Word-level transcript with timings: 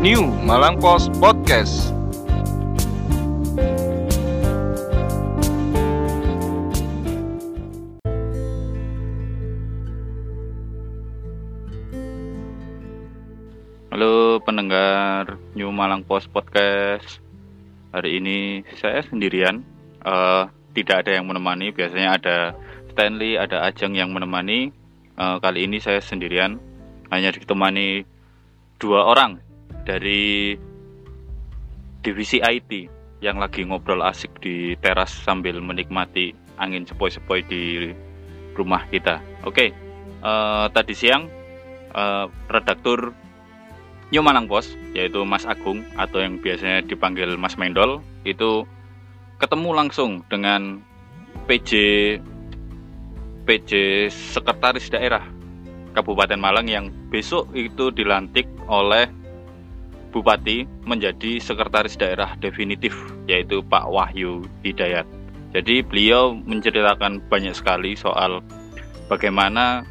New 0.00 0.32
Malang 0.48 0.80
Post 0.80 1.12
Podcast. 1.20 1.92
Halo 13.92 14.40
pendengar 14.40 15.36
New 15.52 15.68
Malang 15.68 16.08
Post 16.08 16.32
Podcast. 16.32 17.20
Hari 17.92 18.24
ini 18.24 18.64
saya 18.80 19.04
sendirian, 19.04 19.60
uh, 20.08 20.48
tidak 20.72 21.04
ada 21.04 21.20
yang 21.20 21.28
menemani. 21.28 21.76
Biasanya 21.76 22.16
ada 22.16 22.36
Stanley, 22.88 23.36
ada 23.36 23.68
Ajeng 23.68 23.92
yang 23.92 24.16
menemani. 24.16 24.72
Uh, 25.20 25.36
kali 25.44 25.68
ini 25.68 25.76
saya 25.76 26.00
sendirian, 26.00 26.56
hanya 27.12 27.36
ditemani 27.36 28.08
dua 28.80 29.04
orang 29.04 29.49
dari 29.84 30.56
divisi 32.00 32.40
IT 32.40 32.88
yang 33.20 33.36
lagi 33.36 33.64
ngobrol 33.64 34.00
asik 34.00 34.40
di 34.40 34.72
teras 34.80 35.12
sambil 35.12 35.60
menikmati 35.60 36.32
angin 36.56 36.88
sepoi-sepoi 36.88 37.40
di 37.44 37.92
rumah 38.56 38.84
kita. 38.88 39.20
Oke, 39.44 39.72
uh, 40.24 40.68
tadi 40.72 40.92
siang 40.96 41.28
uh, 41.92 42.26
redaktur 42.48 43.12
New 44.10 44.22
Malang 44.24 44.50
Pos 44.50 44.74
yaitu 44.96 45.22
Mas 45.22 45.46
Agung 45.46 45.86
atau 45.94 46.18
yang 46.18 46.40
biasanya 46.42 46.82
dipanggil 46.82 47.38
Mas 47.38 47.54
Mendol 47.54 48.02
itu 48.26 48.66
ketemu 49.38 49.70
langsung 49.72 50.26
dengan 50.26 50.82
PJ 51.46 51.70
PJ 53.46 53.70
Sekretaris 54.10 54.90
Daerah 54.90 55.24
Kabupaten 55.94 56.38
Malang 56.38 56.66
yang 56.66 56.86
besok 57.10 57.50
itu 57.54 57.90
dilantik 57.94 58.46
oleh 58.66 59.10
Bupati 60.10 60.66
menjadi 60.82 61.38
Sekretaris 61.38 61.94
Daerah 61.94 62.34
definitif 62.42 62.94
yaitu 63.30 63.62
Pak 63.62 63.86
Wahyu 63.86 64.42
Hidayat. 64.66 65.06
Jadi 65.50 65.82
beliau 65.82 66.34
menceritakan 66.34 67.22
banyak 67.26 67.54
sekali 67.54 67.98
soal 67.98 68.42
bagaimana 69.10 69.82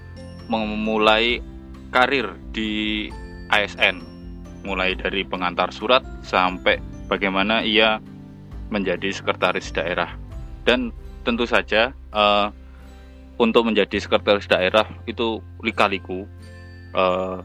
memulai 0.47 1.43
karir 1.91 2.31
di 2.55 3.07
ASN 3.51 3.99
mulai 4.63 4.95
dari 4.95 5.23
pengantar 5.23 5.71
surat 5.71 6.03
sampai 6.23 6.79
bagaimana 7.07 7.63
ia 7.63 7.99
menjadi 8.69 9.09
sekretaris 9.09 9.71
daerah 9.73 10.13
dan 10.63 10.93
tentu 11.25 11.47
saja 11.49 11.95
uh, 12.13 12.53
untuk 13.39 13.65
menjadi 13.65 13.97
sekretaris 13.97 14.45
daerah 14.45 14.85
itu 15.07 15.39
lika-liku 15.63 16.27
uh, 16.93 17.41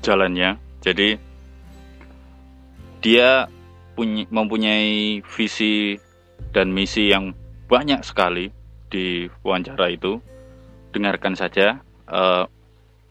jalannya 0.00 0.56
jadi 0.80 1.18
dia 3.02 3.50
punya, 3.98 4.24
mempunyai 4.30 5.20
visi 5.26 5.98
dan 6.54 6.70
misi 6.70 7.10
yang 7.10 7.34
banyak 7.66 8.00
sekali 8.06 8.54
di 8.88 9.26
wawancara 9.42 9.90
itu 9.90 10.22
dengarkan 10.94 11.34
saja 11.34 11.80
uh, 12.08 12.46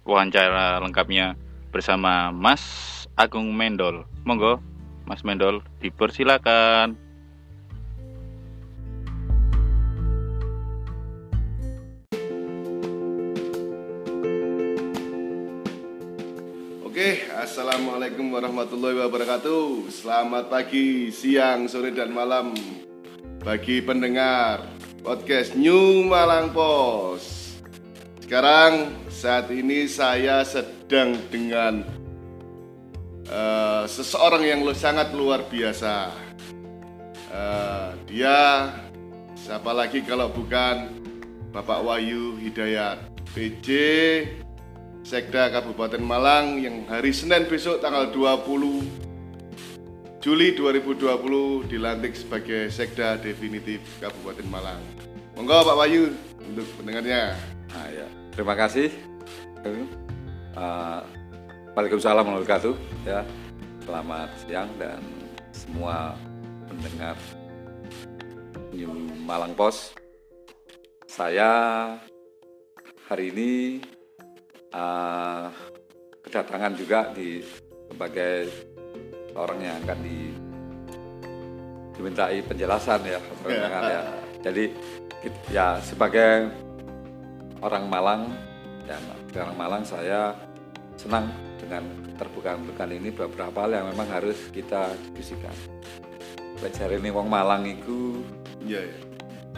wawancara 0.07 0.79
lengkapnya 0.79 1.35
bersama 1.69 2.29
Mas 2.31 2.63
Agung 3.15 3.51
Mendol. 3.53 4.05
Monggo, 4.23 4.61
Mas 5.05 5.25
Mendol, 5.25 5.65
dipersilakan. 5.81 6.95
Oke, 17.01 17.25
Assalamualaikum 17.33 18.29
warahmatullahi 18.29 18.93
wabarakatuh. 19.01 19.89
Selamat 19.89 20.53
pagi, 20.53 21.09
siang, 21.09 21.65
sore, 21.65 21.89
dan 21.89 22.13
malam. 22.13 22.53
Bagi 23.41 23.81
pendengar 23.81 24.69
podcast 25.01 25.57
New 25.57 26.05
Malang 26.05 26.53
Pos. 26.53 27.57
Sekarang, 28.21 28.93
saat 29.09 29.49
ini 29.49 29.89
saya 29.89 30.45
sedang 30.45 31.17
dengan 31.33 31.81
uh, 33.33 33.89
seseorang 33.89 34.45
yang 34.45 34.61
sangat 34.77 35.09
luar 35.17 35.49
biasa. 35.49 36.13
Uh, 37.33 37.97
dia 38.05 38.77
siapa 39.33 39.73
lagi 39.73 40.05
kalau 40.05 40.29
bukan 40.29 41.01
Bapak 41.49 41.81
Wahyu 41.81 42.37
Hidayat, 42.37 43.01
PJ 43.33 43.65
Sekda 45.01 45.49
Kabupaten 45.49 45.97
Malang 45.97 46.61
yang 46.61 46.85
hari 46.85 47.09
Senin 47.09 47.49
besok 47.49 47.81
tanggal 47.81 48.13
20 48.13 50.21
Juli 50.21 50.53
2020 50.53 51.65
dilantik 51.65 52.13
sebagai 52.13 52.69
Sekda 52.69 53.17
definitif 53.17 53.81
Kabupaten 53.97 54.45
Malang. 54.45 54.77
Monggo 55.33 55.65
Pak 55.65 55.73
Wahyu 55.73 56.13
untuk 56.37 56.69
pendengarnya. 56.77 57.33
Nah, 57.73 57.87
ya. 57.89 58.05
Terima 58.29 58.53
kasih. 58.53 58.93
Uh, 60.53 61.01
Waalaikumsalam 61.73 62.21
warahmatullahi 62.21 62.45
wabarakatuh. 62.45 62.75
Ya, 63.09 63.25
selamat 63.81 64.29
siang 64.45 64.69
dan 64.77 65.01
semua 65.49 66.13
pendengar 66.69 67.17
New 68.69 69.09
Malang 69.25 69.57
Pos. 69.57 69.97
Saya 71.09 71.49
hari 73.09 73.33
ini 73.33 73.81
uh, 74.75 75.47
kedatangan 76.23 76.73
juga 76.75 77.11
di 77.11 77.43
sebagai 77.91 78.47
orang 79.35 79.59
yang 79.59 79.75
akan 79.83 79.99
di 80.03 80.19
dimintai 81.95 82.39
penjelasan 82.41 82.99
ya, 83.05 83.19
penjelasan 83.43 83.83
ya. 83.85 84.01
Jadi 84.41 84.65
ya 85.53 85.77
sebagai 85.83 86.49
orang 87.61 87.85
Malang 87.85 88.21
dan 88.89 89.01
orang 89.37 89.57
Malang 89.59 89.83
saya 89.85 90.33
senang 90.97 91.29
dengan 91.61 91.85
terbukaan 92.17 92.65
bukan 92.65 92.89
ini 92.89 93.13
beberapa 93.13 93.65
hal 93.65 93.71
yang 93.77 93.85
memang 93.93 94.09
harus 94.09 94.49
kita 94.49 94.97
diskusikan. 94.97 95.53
Belajar 96.57 96.89
ini 96.93 97.09
wong 97.13 97.29
Malang 97.29 97.65
itu 97.69 98.21
Iya, 98.61 98.85
yeah, 98.85 99.10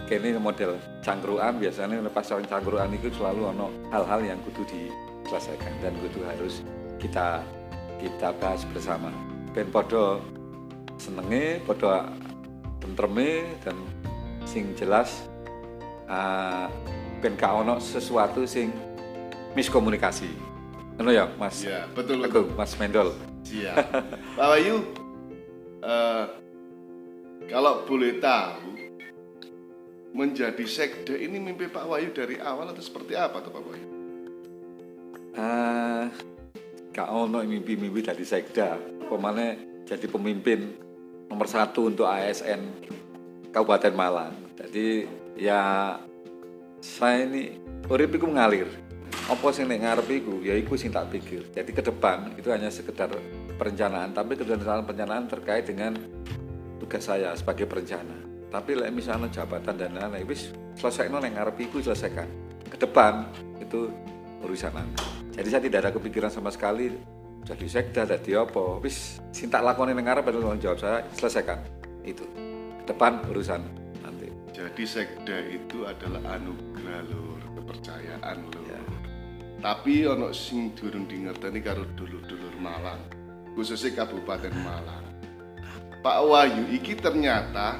Kini 0.03 0.35
model 0.35 0.75
cangkruan 0.99 1.57
biasanya 1.57 2.03
lepas 2.03 2.27
orang 2.35 2.45
cangkruan 2.45 2.91
itu 2.91 3.07
selalu 3.15 3.55
ono 3.55 3.71
hal-hal 3.89 4.19
yang 4.21 4.39
kudu 4.43 4.67
diselesaikan 4.67 5.71
dan 5.79 5.95
kudu 6.03 6.21
harus 6.27 6.61
kita 6.99 7.39
kita 8.03 8.35
bahas 8.37 8.67
bersama. 8.69 9.09
Ben 9.55 9.71
podo 9.71 10.19
senenge, 10.99 11.63
podo 11.63 11.87
tentreme 12.83 13.47
dan 13.63 13.79
sing 14.43 14.75
jelas 14.75 15.23
uh, 16.11 16.67
ben 17.23 17.39
ono 17.39 17.79
sesuatu 17.79 18.43
sing 18.43 18.75
miskomunikasi. 19.55 20.29
Halo 20.99 21.09
ya, 21.09 21.25
Mas. 21.41 21.63
Iya, 21.65 21.89
betul. 21.95 22.21
Aku, 22.21 22.53
Mas 22.53 22.77
Mendol. 22.77 23.15
Siap. 23.47 23.75
Pak 24.37 24.47
Wayu, 24.51 24.83
uh, 25.81 26.25
kalau 27.49 27.81
boleh 27.89 28.21
tahu, 28.21 28.92
menjadi 30.13 30.63
sekda 30.69 31.17
ini 31.17 31.41
mimpi 31.41 31.65
Pak 31.65 31.89
Wayu 31.89 32.13
dari 32.13 32.37
awal 32.37 32.69
atau 32.69 32.85
seperti 32.85 33.17
apa 33.17 33.41
tuh 33.41 33.51
Pak 33.51 33.63
Wayu? 33.65 33.87
Uh, 35.33 36.05
Kak 36.93 37.09
ono 37.09 37.41
mimpi-mimpi 37.41 38.05
dari 38.05 38.21
sekda. 38.21 38.77
Pemane 39.09 39.81
jadi 39.89 40.05
pemimpin 40.05 40.77
nomor 41.27 41.49
satu 41.49 41.89
untuk 41.89 42.05
ASN 42.05 42.61
Kabupaten 43.49 43.93
Malang. 43.97 44.33
Jadi 44.53 45.09
ya 45.33 45.97
saya 46.77 47.25
ini 47.25 47.57
urip 47.89 48.13
mengalir 48.21 48.69
apa 49.31 49.55
sing 49.55 49.71
nek 49.71 49.87
ngarep 49.87 50.07
iku 50.19 50.35
ya 50.43 50.51
iku 50.57 50.75
sing 50.75 50.91
tak 50.91 51.07
pikir 51.07 51.47
jadi 51.55 51.71
ke 51.71 51.79
depan 51.79 52.35
itu 52.35 52.51
hanya 52.51 52.67
sekedar 52.67 53.07
perencanaan 53.55 54.11
tapi 54.11 54.35
kedengaran 54.35 54.83
perencanaan 54.83 55.31
terkait 55.31 55.63
dengan 55.63 55.95
tugas 56.83 57.07
saya 57.07 57.31
sebagai 57.31 57.63
perencana 57.63 58.32
tapi 58.53 58.77
lek 58.77 58.93
misalnya 58.93 59.33
jabatan 59.33 59.73
dan 59.73 59.97
lain-lain 59.97 60.29
wis 60.29 60.53
selesai 60.77 61.09
nek 61.09 61.33
ngarep 61.33 61.57
iku 61.65 61.81
selesaikan. 61.81 62.29
Ke 62.69 62.77
depan 62.77 63.25
itu 63.57 63.89
urusan 64.45 64.77
anda 64.77 65.23
jadi 65.33 65.47
saya 65.49 65.61
tidak 65.65 65.79
ada 65.81 65.91
kepikiran 65.97 66.29
sama 66.29 66.53
sekali 66.53 66.93
jadi 67.43 67.65
sekda 67.67 68.01
jadi 68.07 68.45
apa. 68.45 68.79
Wis 68.79 69.19
sing 69.33 69.49
tak 69.49 69.65
lakoni 69.65 69.97
nek 69.97 70.05
ngarep 70.05 70.29
adalah 70.29 70.55
jawab 70.55 70.79
saya 70.79 71.03
selesaikan. 71.17 71.59
Itu. 72.05 72.23
Ke 72.83 72.93
depan 72.93 73.19
urusan 73.27 73.61
nanti. 74.05 74.29
Jadi 74.53 74.83
sekda 74.85 75.37
itu 75.49 75.83
adalah 75.83 76.39
anugerah 76.39 77.01
lur 77.09 77.41
kepercayaan 77.59 78.37
lur. 78.47 78.63
Ya. 78.69 78.79
Tapi 79.59 80.05
ono 80.05 80.29
sing 80.31 80.71
durung 80.77 81.09
dingerteni 81.09 81.59
karo 81.59 81.83
dulur-dulur 81.97 82.55
Malang 82.61 83.01
khususnya 83.57 84.05
Kabupaten 84.05 84.53
Malang. 84.61 85.05
Pak 86.03 86.19
Wahyu 86.29 86.67
iki 86.71 86.99
ternyata 86.99 87.79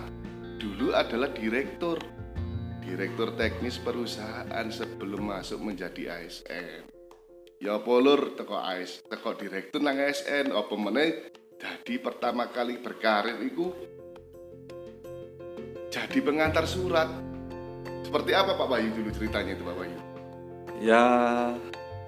dulu 0.64 0.96
adalah 0.96 1.28
direktur 1.36 2.00
direktur 2.80 3.36
teknis 3.36 3.76
perusahaan 3.84 4.68
sebelum 4.72 5.36
masuk 5.36 5.60
menjadi 5.60 6.24
ASN 6.24 6.94
Ya 7.64 7.80
apa 7.80 7.96
lur 7.96 8.36
teko 8.36 8.60
AS, 8.60 9.08
teko 9.08 9.40
direktur 9.40 9.80
nang 9.80 9.96
ASN 9.96 10.52
apa 10.52 10.76
meneh 10.76 11.32
jadi 11.56 11.96
pertama 11.96 12.52
kali 12.52 12.76
berkarir 12.76 13.40
iku 13.40 13.72
jadi 15.88 16.20
pengantar 16.20 16.68
surat. 16.68 17.08
Seperti 18.04 18.36
apa 18.36 18.60
Pak 18.60 18.68
Bayu 18.68 18.92
dulu 18.92 19.16
ceritanya 19.16 19.56
itu 19.56 19.64
Pak 19.64 19.76
Bayu? 19.80 20.00
Ya 20.84 21.04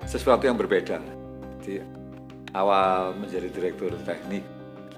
sesuatu 0.04 0.44
yang 0.44 0.60
berbeda. 0.60 1.00
Di 1.63 1.80
awal 2.52 3.16
menjadi 3.16 3.48
direktur 3.48 3.96
teknik 4.04 4.44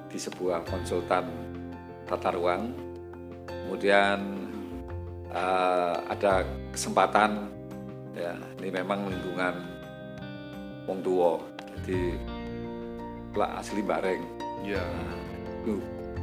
di 0.10 0.18
sebuah 0.18 0.66
konsultan 0.66 1.30
tata 2.10 2.34
ruang, 2.34 2.74
kemudian 3.48 4.20
uh, 5.32 5.96
ada 6.12 6.44
kesempatan 6.76 7.50
ya 8.14 8.36
ini 8.62 8.70
memang 8.70 9.08
lingkungan 9.10 9.56
wong 10.86 11.00
tua 11.02 11.40
jadi 11.82 12.20
lah 13.38 13.62
asli 13.62 13.86
bareng 13.86 14.38
Ya. 14.66 14.82
Nah, 14.82 15.18
itu 15.62 15.74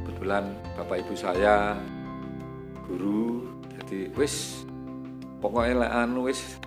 kebetulan 0.03 0.43
bapak 0.75 1.07
ibu 1.07 1.15
saya 1.15 1.79
guru 2.83 3.47
jadi 3.79 4.11
wis 4.19 4.67
pokoknya 5.39 5.87
lah 5.87 5.91
anu 6.03 6.27
wis 6.27 6.59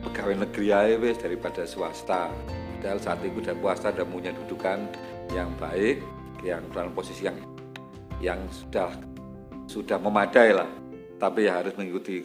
pegawai 0.00 0.48
negeri 0.48 0.72
aja 0.72 0.96
wis 0.96 1.20
daripada 1.20 1.68
swasta. 1.68 2.32
Padahal 2.80 3.00
saat 3.00 3.20
itu 3.24 3.40
dan 3.40 3.56
swasta 3.60 3.92
udah 3.92 4.06
punya 4.08 4.30
dudukan 4.32 4.88
yang 5.32 5.52
baik 5.60 6.00
yang 6.44 6.60
dalam 6.72 6.92
posisi 6.92 7.28
yang 7.28 7.36
yang 8.20 8.40
sudah 8.48 8.92
sudah 9.66 9.98
memadai 10.00 10.50
lah. 10.54 10.68
Tapi 11.18 11.46
ya 11.46 11.62
harus 11.62 11.74
mengikuti 11.78 12.20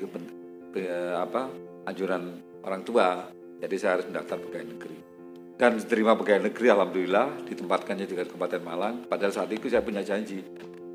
apa 1.15 1.49
anjuran 1.87 2.39
orang 2.65 2.81
tua. 2.83 3.27
Jadi 3.59 3.75
saya 3.75 3.99
harus 3.99 4.07
mendaftar 4.07 4.39
pegawai 4.39 4.67
negeri. 4.71 4.97
Dan 5.59 5.75
diterima 5.75 6.15
pegawai 6.15 6.47
negeri 6.47 6.67
alhamdulillah 6.71 7.27
ditempatkannya 7.43 8.07
juga 8.07 8.23
di 8.23 8.31
Kabupaten 8.31 8.61
Malang. 8.63 8.95
Padahal 9.11 9.35
saat 9.35 9.51
itu 9.51 9.67
saya 9.67 9.83
punya 9.83 9.99
janji. 9.99 10.39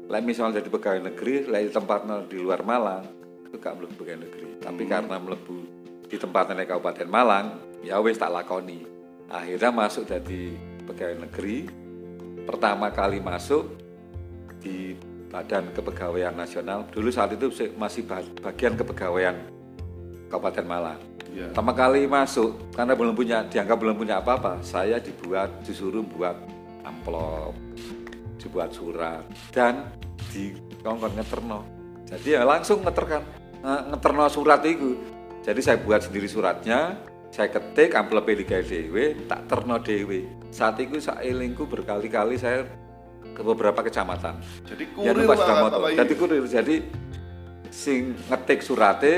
Lah 0.08 0.20
misalnya 0.24 0.60
jadi 0.60 0.68
pegawai 0.72 1.00
negeri 1.12 1.44
lah 1.48 1.60
tempatnya 1.68 2.24
di 2.24 2.36
luar 2.40 2.64
Malang 2.64 3.04
itu 3.44 3.56
gak 3.60 3.76
melebu 3.76 3.94
pegawai 4.00 4.20
negeri. 4.24 4.48
Tapi 4.64 4.82
Hmm. 4.84 4.90
karena 4.90 5.16
melebu 5.20 5.56
di 6.08 6.16
tempatnya 6.16 6.64
di 6.64 6.68
Kabupaten 6.68 7.08
Malang 7.08 7.46
ya 7.84 8.00
wis 8.00 8.16
tak 8.16 8.32
lakoni. 8.32 8.84
Akhirnya 9.28 9.70
masuk 9.72 10.08
jadi 10.08 10.56
pegawai 10.88 11.28
negeri. 11.28 11.68
Pertama 12.44 12.88
kali 12.92 13.20
masuk 13.20 13.68
di 14.64 14.96
Badan 15.34 15.74
Kepegawaian 15.74 16.30
Nasional 16.30 16.86
dulu 16.94 17.10
saat 17.10 17.34
itu 17.34 17.50
masih 17.74 18.06
ba- 18.06 18.22
bagian 18.38 18.78
kepegawaian 18.78 19.34
Kabupaten 20.30 20.62
Malang 20.62 21.02
Ya. 21.34 21.50
Pertama 21.50 21.74
kali 21.74 22.06
masuk 22.06 22.54
karena 22.70 22.94
belum 22.94 23.14
punya 23.18 23.42
dianggap 23.50 23.74
belum 23.74 23.98
punya 23.98 24.22
apa-apa, 24.22 24.62
saya 24.62 25.02
dibuat 25.02 25.50
disuruh 25.66 26.06
buat 26.06 26.38
amplop, 26.86 27.50
dibuat 28.38 28.70
surat 28.70 29.26
dan 29.50 29.90
di 30.30 30.54
kongkon 30.86 31.10
ngeterno. 31.18 31.66
Jadi 32.06 32.38
ya 32.38 32.46
langsung 32.46 32.86
ngeterkan 32.86 33.26
nge- 33.66 33.84
ngeterno 33.90 34.24
surat 34.30 34.62
itu. 34.62 34.94
Jadi 35.42 35.58
saya 35.58 35.76
buat 35.82 36.06
sendiri 36.06 36.30
suratnya, 36.30 37.02
saya 37.34 37.50
ketik 37.50 37.98
amplopnya 37.98 38.38
di 38.38 38.46
dewe, 38.46 39.26
tak 39.26 39.50
terno 39.50 39.82
dewe. 39.82 40.30
Saat 40.54 40.78
itu 40.86 41.02
saya 41.02 41.18
elingku 41.26 41.66
berkali-kali 41.66 42.38
saya 42.38 42.62
ke 43.34 43.42
beberapa 43.42 43.82
kecamatan. 43.82 44.38
Jadi 44.64 44.84
Ya 45.02 45.10
kurir 45.12 45.26
lupa 45.26 45.34
Pak, 45.34 45.38
sudah 45.42 45.54
Pak 45.54 45.64
moto. 45.66 45.78
Bayu. 45.82 45.96
Jadi 45.98 46.12
kurir. 46.14 46.44
Jadi 46.46 46.74
sing 47.74 48.14
ngetik 48.30 48.62
surate, 48.62 49.14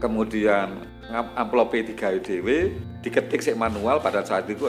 kemudian 0.00 0.80
ngam- 1.12 1.32
amplope 1.36 1.84
digawe 1.84 2.18
dhewe, 2.18 2.72
diketik 3.04 3.44
sik 3.44 3.54
manual 3.54 4.00
pada 4.00 4.24
saat 4.24 4.48
itu 4.48 4.66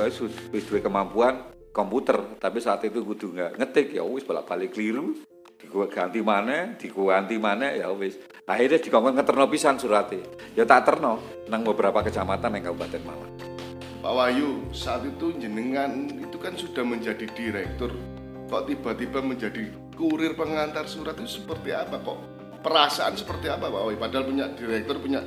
wis 0.51 0.63
duwe 0.67 0.83
kemampuan 0.83 1.47
komputer, 1.71 2.19
tapi 2.37 2.59
saat 2.59 2.83
itu 2.83 3.01
kudu 3.01 3.31
nggak 3.33 3.51
ngetik 3.57 3.95
ya 3.95 4.03
wis 4.03 4.27
bolak-balik 4.27 4.75
keliru, 4.75 5.15
diganti 5.57 6.19
mana, 6.21 6.75
diganti 6.75 7.39
mana 7.39 7.71
ya 7.71 7.89
wis. 7.95 8.19
Akhirnya 8.47 8.79
dikongkon 8.79 9.15
ngeterno 9.15 9.45
pisan 9.51 9.75
surate. 9.75 10.23
Ya 10.55 10.63
tak 10.63 10.87
terno 10.87 11.19
nang 11.51 11.67
beberapa 11.67 11.99
kecamatan 12.03 12.59
yang 12.59 12.71
Kabupaten 12.71 13.01
Malang. 13.03 13.33
Pak 13.97 14.13
Wahyu, 14.13 14.63
saat 14.71 15.03
itu 15.03 15.35
jenengan 15.35 16.07
itu 16.07 16.37
kan 16.39 16.55
sudah 16.55 16.85
menjadi 16.85 17.27
direktur. 17.33 17.91
Kok 18.47 18.63
tiba-tiba 18.63 19.19
menjadi 19.19 19.67
kurir 19.99 20.31
pengantar 20.39 20.87
surat 20.87 21.19
itu 21.19 21.43
seperti 21.43 21.75
apa 21.75 21.99
kok? 21.99 22.15
Perasaan 22.63 23.19
seperti 23.19 23.51
apa 23.51 23.67
Pak? 23.67 23.99
Padahal 23.99 24.23
punya 24.23 24.45
direktur, 24.55 25.03
punya 25.03 25.19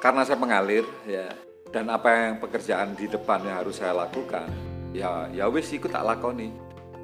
karena 0.03 0.27
saya 0.27 0.41
mengalir 0.41 0.83
ya 1.07 1.31
dan 1.71 1.93
apa 1.93 2.11
yang 2.11 2.35
pekerjaan 2.43 2.99
di 2.99 3.07
depannya 3.07 3.61
harus 3.61 3.79
saya 3.79 3.93
lakukan 3.93 4.49
ya 4.91 5.31
ya 5.31 5.47
wis 5.47 5.71
ikut 5.71 5.95
tak 5.95 6.03
lakoni. 6.03 6.51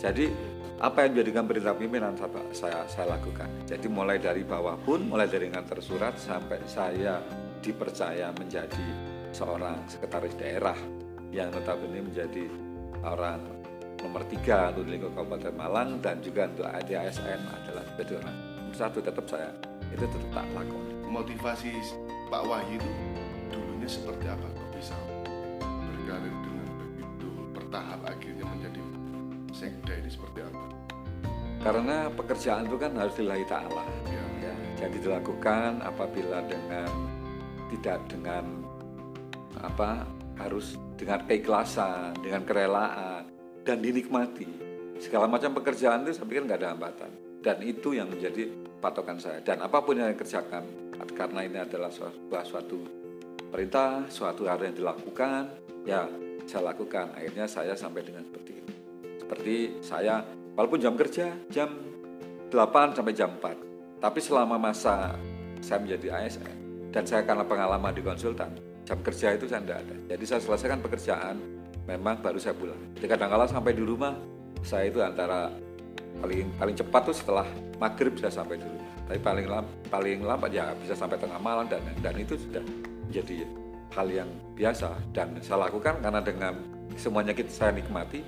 Jadi 0.00 0.26
apa 0.80 1.04
yang 1.04 1.12
menjadikan 1.12 1.44
perintah 1.44 1.76
pimpinan 1.76 2.14
saya, 2.16 2.40
saya 2.56 2.80
saya 2.88 3.06
lakukan. 3.14 3.48
Jadi 3.68 3.86
mulai 3.86 4.16
dari 4.16 4.42
bawah 4.42 4.74
pun 4.80 5.06
mulai 5.06 5.28
dari 5.28 5.52
ngantar 5.52 5.78
surat 5.84 6.16
sampai 6.16 6.58
saya 6.64 7.20
dipercaya 7.60 8.32
menjadi 8.34 8.86
seorang 9.30 9.84
sekretaris 9.86 10.34
daerah 10.40 10.76
yang 11.30 11.52
notabene 11.52 12.02
menjadi 12.02 12.48
orang 13.04 13.59
nomor 14.00 14.24
tiga 14.28 14.72
untuk 14.72 14.88
di 14.88 14.96
lingkup 14.96 15.12
Kabupaten 15.16 15.54
Malang 15.54 16.00
dan 16.00 16.24
juga 16.24 16.48
untuk 16.48 16.66
ADASN 16.66 17.40
adalah 17.46 17.84
nomor 17.94 18.34
satu 18.72 18.98
tetap 19.04 19.26
saya 19.28 19.52
itu 19.92 20.06
tetap 20.06 20.30
tak 20.32 20.46
lakoni 20.56 20.92
Motivasi 21.10 21.74
Pak 22.30 22.42
Wahyu 22.46 22.78
itu 22.78 22.90
dulunya 23.50 23.88
seperti 23.90 24.30
apa? 24.30 24.46
Kok 24.46 24.68
bisa 24.78 24.96
berkarir 25.60 26.30
dengan 26.30 26.68
begitu 26.78 27.28
bertahap 27.50 28.00
akhirnya 28.06 28.44
menjadi 28.46 28.82
sekda 29.50 29.92
ini 29.98 30.10
seperti 30.10 30.40
apa? 30.46 30.64
karena 31.60 32.08
pekerjaan 32.08 32.64
itu 32.64 32.76
kan 32.80 32.92
harus 32.96 33.14
lillahi 33.20 33.44
ta'ala. 33.44 33.84
Ya. 34.08 34.24
ya, 34.48 34.54
jadi 34.80 34.96
dilakukan 34.96 35.84
apabila 35.84 36.40
dengan 36.48 36.88
tidak 37.68 38.00
dengan 38.08 38.44
apa 39.60 40.08
harus 40.40 40.80
dengan 40.96 41.20
keikhlasan, 41.28 42.16
dengan 42.24 42.48
kerelaan 42.48 43.28
dan 43.64 43.80
dinikmati. 43.80 44.48
Segala 45.00 45.24
macam 45.24 45.56
pekerjaan 45.56 46.04
itu 46.04 46.16
saya 46.16 46.28
pikir 46.28 46.44
nggak 46.44 46.60
ada 46.60 46.70
hambatan 46.76 47.10
dan 47.40 47.56
itu 47.64 47.96
yang 47.96 48.08
menjadi 48.08 48.52
patokan 48.80 49.16
saya. 49.16 49.40
Dan 49.40 49.64
apa 49.64 49.80
pun 49.80 49.96
yang 49.96 50.12
saya 50.12 50.18
kerjakan 50.18 50.64
karena 51.16 51.40
ini 51.44 51.58
adalah 51.60 51.88
suatu, 51.88 52.20
suatu 52.44 52.78
perintah, 53.48 54.04
suatu 54.08 54.44
hal 54.44 54.60
yang 54.60 54.76
dilakukan, 54.76 55.48
ya 55.88 56.04
saya 56.44 56.72
lakukan. 56.72 57.12
Akhirnya 57.16 57.48
saya 57.48 57.72
sampai 57.72 58.04
dengan 58.04 58.24
seperti 58.28 58.52
ini. 58.60 58.74
Seperti 59.20 59.54
saya, 59.80 60.24
walaupun 60.56 60.80
jam 60.80 60.94
kerja 60.96 61.32
jam 61.48 61.70
8 62.52 62.96
sampai 62.96 63.14
jam 63.16 63.30
4, 63.40 64.02
tapi 64.04 64.18
selama 64.20 64.56
masa 64.56 65.16
saya 65.60 65.78
menjadi 65.80 66.24
ASN 66.24 66.56
dan 66.90 67.04
saya 67.04 67.22
karena 67.24 67.44
pengalaman 67.44 67.92
di 67.92 68.02
konsultan, 68.02 68.50
jam 68.84 68.98
kerja 69.00 69.36
itu 69.36 69.46
saya 69.46 69.62
tidak 69.62 69.78
ada. 69.86 69.96
Jadi 70.16 70.24
saya 70.26 70.40
selesaikan 70.42 70.80
pekerjaan, 70.82 71.36
memang 71.90 72.22
baru 72.22 72.38
saya 72.38 72.54
pulang. 72.54 72.78
Jadi 72.94 73.06
kadang-kala 73.10 73.50
sampai 73.50 73.74
di 73.74 73.82
rumah, 73.82 74.14
saya 74.62 74.86
itu 74.86 75.02
antara 75.02 75.50
paling 76.22 76.46
paling 76.54 76.76
cepat 76.78 77.02
tuh 77.10 77.16
setelah 77.16 77.46
maghrib 77.82 78.14
bisa 78.14 78.30
sampai 78.30 78.62
di 78.62 78.66
rumah. 78.66 78.90
Tapi 79.10 79.18
paling 79.18 79.46
lambat, 79.50 79.74
paling 79.90 80.18
lambat 80.22 80.50
ya 80.54 80.70
bisa 80.78 80.94
sampai 80.94 81.18
tengah 81.18 81.40
malam 81.42 81.66
dan 81.66 81.82
dan 81.98 82.14
itu 82.14 82.38
sudah 82.38 82.62
menjadi 83.10 83.42
hal 83.90 84.06
yang 84.06 84.30
biasa 84.54 84.94
dan 85.10 85.34
saya 85.42 85.66
lakukan 85.66 85.98
karena 85.98 86.22
dengan 86.22 86.54
semuanya 86.94 87.34
kita 87.34 87.50
saya 87.50 87.74
nikmati 87.74 88.22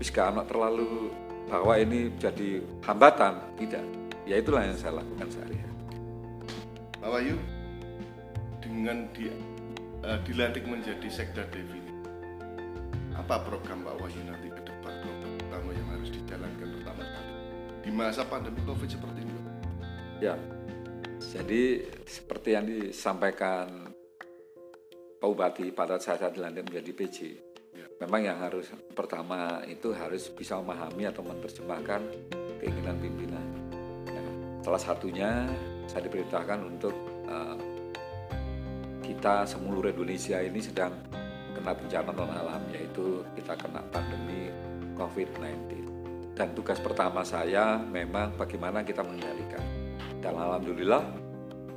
bisa 0.00 0.32
anak 0.32 0.48
terlalu 0.48 1.12
bahwa 1.52 1.76
ini 1.76 2.08
jadi 2.16 2.64
hambatan 2.80 3.36
tidak 3.60 3.84
ya 4.24 4.40
itulah 4.40 4.64
yang 4.64 4.72
saya 4.72 5.04
lakukan 5.04 5.28
sehari-hari 5.28 5.76
Pak 6.96 7.08
Wahyu 7.12 7.36
dengan 8.64 9.04
di, 9.12 9.28
uh, 10.00 10.16
dilantik 10.24 10.64
menjadi 10.64 11.08
sekda 11.12 11.44
Devi 11.52 11.91
apa 13.22 13.38
program 13.46 13.86
Pak 13.86 13.94
Wahyu 14.02 14.20
nanti 14.26 14.50
ke 14.50 14.60
depan 14.66 14.94
program 14.98 15.32
utama 15.38 15.70
yang 15.70 15.88
harus 15.94 16.10
dijalankan 16.10 16.68
pertama 16.74 17.02
kali 17.06 17.32
di 17.86 17.90
masa 17.94 18.26
pandemi 18.26 18.58
COVID 18.66 18.88
seperti 18.90 19.20
ini 19.22 19.34
ya 20.18 20.34
jadi 21.30 21.86
seperti 22.02 22.48
yang 22.50 22.66
disampaikan 22.66 23.94
Pak 25.22 25.28
Bupati 25.30 25.70
pada 25.70 26.02
saat 26.02 26.18
saya 26.18 26.34
dilantik 26.34 26.66
menjadi 26.66 26.90
PJ. 26.98 27.18
Ya. 27.78 27.86
Memang 28.02 28.26
yang 28.26 28.42
harus 28.42 28.66
pertama 28.90 29.62
itu 29.70 29.94
harus 29.94 30.26
bisa 30.34 30.58
memahami 30.58 31.06
atau 31.06 31.22
menerjemahkan 31.22 32.02
keinginan 32.58 32.98
pimpinan. 32.98 33.46
Nah, 34.10 34.26
salah 34.66 34.82
satunya 34.82 35.46
saya 35.86 36.10
diperintahkan 36.10 36.58
untuk 36.66 36.94
uh, 37.30 37.54
kita 39.06 39.46
seluruh 39.46 39.94
Indonesia 39.94 40.42
ini 40.42 40.58
sedang 40.58 40.90
kena 41.62 41.78
bencana 41.78 42.10
non 42.10 42.26
alam 42.34 42.62
yaitu 42.74 43.22
kita 43.38 43.54
kena 43.54 43.78
pandemi 43.94 44.50
COVID-19. 44.98 45.78
Dan 46.34 46.58
tugas 46.58 46.82
pertama 46.82 47.22
saya 47.22 47.78
memang 47.78 48.34
bagaimana 48.34 48.82
kita 48.82 49.06
mengendalikan. 49.06 49.62
Dan 50.18 50.34
alhamdulillah 50.34 51.06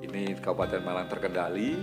ini 0.01 0.33
Kabupaten 0.41 0.81
Malang 0.81 1.05
terkendali 1.05 1.77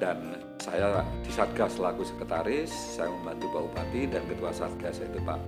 dan 0.00 0.40
saya 0.56 1.04
di 1.20 1.28
Satgas 1.28 1.76
selaku 1.76 2.08
sekretaris, 2.08 2.72
saya 2.72 3.12
membantu 3.12 3.52
Pak 3.52 3.62
Bupati 3.68 4.02
dan 4.08 4.22
Ketua 4.24 4.52
Satgas 4.56 4.96
yaitu 5.04 5.20
Pak 5.20 5.40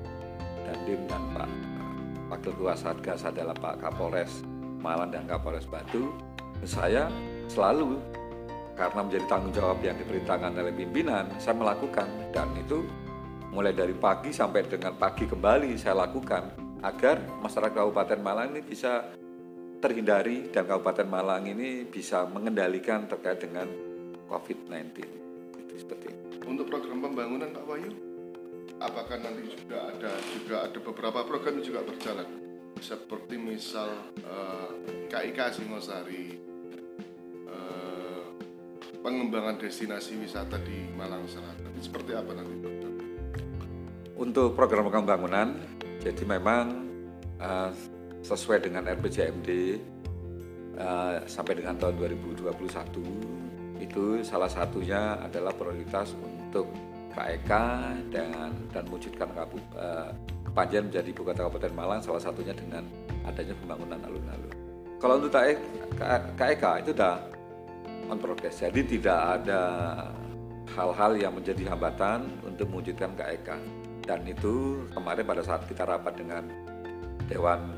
Dandim 0.69 1.01
dan 1.09 1.23
Pak 1.33 1.49
Wakil 2.29 2.53
Ketua 2.53 2.77
Satgas 2.77 3.25
adalah 3.25 3.57
Pak 3.57 3.81
Kapolres 3.81 4.45
Malang 4.85 5.09
dan 5.09 5.25
Kapolres 5.25 5.65
Batu. 5.65 6.13
Saya 6.69 7.09
selalu 7.49 7.97
karena 8.79 9.01
menjadi 9.03 9.27
tanggung 9.27 9.51
jawab 9.51 9.83
yang 9.83 9.99
diperintahkan 9.99 10.55
oleh 10.55 10.71
pimpinan, 10.71 11.27
saya 11.43 11.59
melakukan. 11.59 12.07
Dan 12.31 12.55
itu 12.55 12.87
mulai 13.51 13.75
dari 13.75 13.93
pagi 13.93 14.31
sampai 14.31 14.63
dengan 14.71 14.95
pagi 14.95 15.27
kembali 15.27 15.75
saya 15.75 16.07
lakukan 16.07 16.55
agar 16.87 17.19
masyarakat 17.43 17.75
Kabupaten 17.75 18.21
Malang 18.23 18.55
ini 18.55 18.63
bisa 18.63 19.11
terhindari 19.83 20.47
dan 20.55 20.63
Kabupaten 20.71 21.07
Malang 21.11 21.51
ini 21.51 21.83
bisa 21.83 22.23
mengendalikan 22.31 23.11
terkait 23.11 23.43
dengan 23.43 23.67
COVID-19 24.31 24.95
itu 25.59 25.75
seperti 25.75 26.07
itu. 26.15 26.47
Untuk 26.47 26.71
program 26.71 27.03
pembangunan 27.03 27.51
Pak 27.51 27.65
Wahyu, 27.67 27.93
apakah 28.79 29.17
nanti 29.19 29.43
juga 29.59 29.91
ada 29.91 30.13
juga 30.39 30.57
ada 30.71 30.79
beberapa 30.79 31.21
program 31.27 31.59
juga 31.65 31.83
berjalan? 31.83 32.29
Seperti 32.79 33.35
misal 33.35 33.91
uh, 34.23 34.71
eh, 34.87 35.11
KIK 35.11 35.59
Singosari, 35.59 36.48
pengembangan 39.09 39.57
destinasi 39.57 40.21
wisata 40.21 40.61
di 40.61 40.93
Malang 40.93 41.25
Selatan. 41.25 41.73
Seperti 41.81 42.13
apa 42.13 42.37
nanti 42.37 42.53
program? 42.61 42.93
Untuk 44.21 44.53
program 44.53 44.85
pembangunan, 44.93 45.57
jadi 46.05 46.23
memang 46.29 46.85
uh, 47.41 47.73
sesuai 48.21 48.69
dengan 48.69 48.85
RPJMD 48.85 49.49
uh, 50.77 51.25
sampai 51.25 51.57
dengan 51.57 51.81
tahun 51.81 51.97
2021 52.21 53.81
itu 53.81 54.21
salah 54.27 54.51
satunya 54.51 55.17
adalah 55.23 55.57
prioritas 55.57 56.13
untuk 56.19 56.69
KEK 57.15 57.53
dan 58.13 58.53
dan 58.75 58.83
mewujudkan 58.91 59.27
kabu, 59.35 59.59
eh, 59.75 60.11
kepanjen 60.47 60.91
menjadi 60.91 61.09
ibu 61.15 61.23
kota 61.23 61.47
Kabupaten 61.47 61.75
Malang 61.79 62.01
salah 62.03 62.19
satunya 62.23 62.55
dengan 62.55 62.83
adanya 63.23 63.55
pembangunan 63.59 63.99
alun-alun. 64.03 64.55
Kalau 64.99 65.15
untuk 65.23 65.31
KEK 65.31 66.65
itu 66.83 66.91
sudah 66.91 67.38
on 68.07 68.23
progress, 68.23 68.63
jadi 68.63 68.81
tidak 68.87 69.19
ada 69.43 69.63
hal-hal 70.79 71.13
yang 71.19 71.33
menjadi 71.35 71.75
hambatan 71.75 72.31
untuk 72.47 72.71
mewujudkan 72.71 73.19
KEK. 73.19 73.49
Dan 74.07 74.25
itu 74.25 74.87
kemarin 74.95 75.25
pada 75.27 75.43
saat 75.45 75.67
kita 75.69 75.85
rapat 75.85 76.17
dengan 76.17 76.45
Dewan 77.29 77.77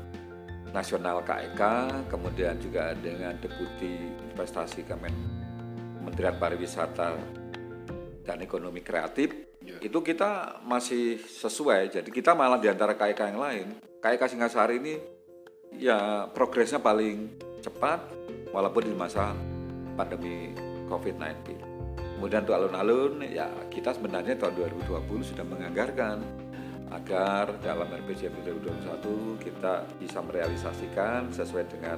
Nasional 0.71 1.19
KEK, 1.27 1.61
kemudian 2.07 2.55
juga 2.61 2.95
dengan 2.95 3.35
Deputi 3.41 4.15
Investasi 4.31 4.87
Kemen 4.87 5.11
Kementerian 5.99 6.39
Pariwisata 6.39 7.19
dan 8.23 8.37
Ekonomi 8.39 8.79
Kreatif 8.79 9.35
ya. 9.59 9.77
itu 9.83 9.99
kita 9.99 10.63
masih 10.63 11.19
sesuai. 11.19 11.91
Jadi 11.99 12.09
kita 12.09 12.31
malah 12.31 12.57
di 12.57 12.71
antara 12.71 12.95
KIK 12.95 13.35
yang 13.35 13.41
lain, 13.41 13.67
KIK 13.99 14.21
Singasari 14.31 14.79
ini 14.79 14.95
ya 15.75 16.27
progresnya 16.31 16.79
paling 16.79 17.35
cepat 17.61 17.99
walaupun 18.55 18.83
di 18.87 18.95
masa 18.95 19.35
pandemi 20.01 20.57
COVID-19. 20.89 21.61
Kemudian 22.17 22.41
untuk 22.45 22.57
alun-alun 22.57 23.21
ya 23.25 23.49
kita 23.69 23.93
sebenarnya 23.93 24.37
tahun 24.37 24.73
2020 24.81 25.29
sudah 25.33 25.45
menganggarkan 25.45 26.21
agar 26.91 27.55
dalam 27.63 27.87
RPJMD 27.87 28.45
2021 28.45 29.45
kita 29.45 29.85
bisa 29.95 30.19
merealisasikan 30.19 31.31
sesuai 31.31 31.65
dengan 31.71 31.97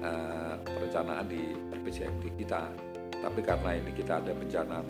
uh, 0.00 0.54
perencanaan 0.62 1.26
di 1.26 1.52
RPJMD 1.78 2.24
kita. 2.38 2.70
Tapi 3.22 3.40
karena 3.44 3.78
ini 3.78 3.90
kita 3.94 4.18
ada 4.18 4.32
bencana 4.34 4.82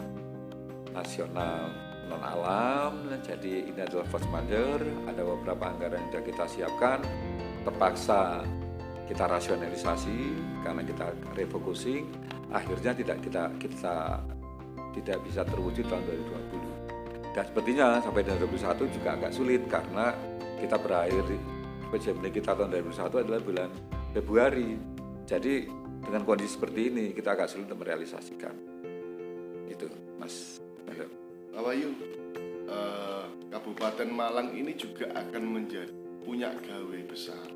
nasional 0.92 1.68
non 2.08 2.20
alam 2.20 3.08
jadi 3.24 3.72
ini 3.72 3.80
adalah 3.80 4.04
force 4.08 4.28
majeure 4.28 4.84
ada 5.08 5.22
beberapa 5.24 5.64
anggaran 5.68 6.00
yang 6.00 6.08
sudah 6.12 6.24
kita 6.24 6.44
siapkan. 6.48 6.98
Terpaksa 7.62 8.42
kita 9.10 9.28
rasionalisasi 9.28 10.18
karena 10.64 10.82
kita 10.86 11.12
refocusing 11.36 12.08
akhirnya 12.52 12.92
tidak 12.92 13.18
kita 13.24 13.48
kita 13.56 14.20
tidak 14.92 15.18
bisa 15.24 15.40
terwujud 15.48 15.88
tahun 15.88 16.04
2020 16.04 17.32
dan 17.32 17.44
sepertinya 17.48 17.96
sampai 18.04 18.22
2021 18.28 18.92
juga 18.92 19.08
agak 19.16 19.32
sulit 19.32 19.64
karena 19.64 20.12
kita 20.60 20.76
berakhir 20.76 21.24
PJMD 21.88 22.26
kita 22.28 22.52
tahun 22.52 22.70
2021 22.88 23.24
adalah 23.24 23.40
bulan 23.40 23.70
Februari. 24.12 24.76
Jadi 25.24 25.64
dengan 26.04 26.22
kondisi 26.28 26.60
seperti 26.60 26.80
ini 26.92 27.04
kita 27.16 27.32
agak 27.32 27.48
sulit 27.48 27.72
untuk 27.72 27.84
merealisasikan. 27.84 28.54
Itu 29.64 29.88
mas 30.20 30.60
Wahyu 31.52 31.94
uh, 32.68 33.28
Kabupaten 33.48 34.08
Malang 34.12 34.52
ini 34.52 34.76
juga 34.76 35.08
akan 35.16 35.42
menjadi 35.46 35.92
punya 36.20 36.52
gawe 36.52 36.98
besar. 37.08 37.48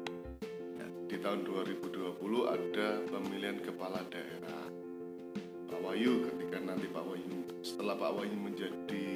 Di 1.07 1.23
tahun 1.23 1.47
2020 1.47 2.19
ada 2.51 2.89
pemilihan 3.07 3.63
kepala 3.63 4.03
daerah 4.11 4.66
Pak 5.67 5.81
Wahyu 5.83 6.23
ketika 6.31 6.63
nanti 6.63 6.87
Pak 6.87 7.03
Wahyu 7.03 7.43
setelah 7.61 7.99
Pak 7.99 8.11
Wahyu 8.15 8.37
menjadi 8.39 9.07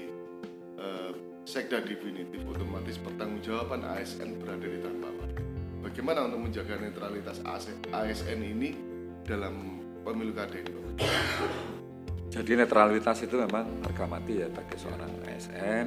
uh, 0.78 1.14
sekda 1.46 1.78
definitif 1.86 2.42
otomatis 2.50 2.98
pertanggungjawaban 2.98 3.86
ASN 3.86 4.34
berada 4.42 4.66
di 4.66 4.78
tangan 4.82 4.98
Pak 4.98 5.12
Wahyu. 5.14 5.42
Bagaimana 5.80 6.18
untuk 6.26 6.40
menjaga 6.50 6.74
netralitas 6.82 7.38
ASN 7.94 8.38
ini 8.42 8.74
dalam 9.24 9.78
pemilu 10.02 10.34
ini 10.34 10.72
Jadi 12.30 12.52
netralitas 12.54 13.26
itu 13.26 13.34
memang 13.38 13.66
harga 13.86 14.06
mati 14.06 14.42
ya 14.42 14.48
bagi 14.50 14.76
seorang 14.78 15.10
ASN 15.26 15.86